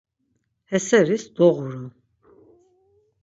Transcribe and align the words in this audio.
He 0.69 0.79
seris 0.87 1.25
doğuru. 1.35 1.83